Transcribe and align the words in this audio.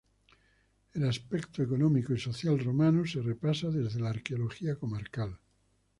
El 0.93 1.05
aspecto 1.07 1.61
económico 1.61 2.11
y 2.15 2.19
social 2.19 2.57
romano 2.57 3.05
se 3.05 3.21
repasa 3.21 3.69
desde 3.69 3.99
la 3.99 4.09
arqueología 4.09 4.75
comarcal. 4.75 5.37